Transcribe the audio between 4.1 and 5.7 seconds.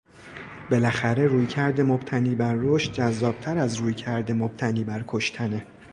مبتنی بر کشتنه!